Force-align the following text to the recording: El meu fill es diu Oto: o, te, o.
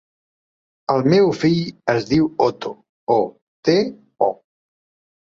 El 0.93 1.03
meu 1.13 1.27
fill 1.41 1.67
es 1.93 2.07
diu 2.13 2.29
Oto: 2.45 2.71
o, 3.17 3.19
te, 3.69 3.77
o. 4.31 4.31